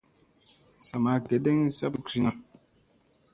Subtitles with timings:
[0.85, 2.31] Sa ma geɗeŋ saɓk duguzina.